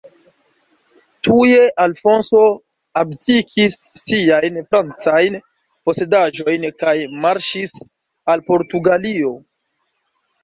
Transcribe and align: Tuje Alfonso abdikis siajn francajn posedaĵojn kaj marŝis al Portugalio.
Tuje 1.25 1.65
Alfonso 1.83 2.39
abdikis 3.01 3.75
siajn 4.05 4.57
francajn 4.71 5.37
posedaĵojn 5.89 6.65
kaj 6.85 6.95
marŝis 7.27 7.75
al 8.35 8.43
Portugalio. 8.49 9.35